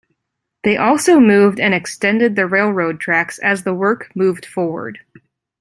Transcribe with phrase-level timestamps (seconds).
[0.63, 4.97] They also moved and extended the railroad tracks as the work moved forward.